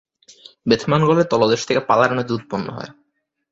বেথমানগলে 0.65 1.23
তলদেশ 1.31 1.61
থেকে 1.67 1.81
পালার 1.89 2.11
নদী 2.17 2.31
উৎপন্ন 2.33 2.67
হয়। 2.69 2.91